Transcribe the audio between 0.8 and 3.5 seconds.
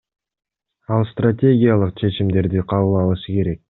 Ал стратегиялык чечимдерди кабыл алышы